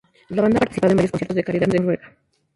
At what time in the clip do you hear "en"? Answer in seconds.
0.93-0.97, 1.75-1.83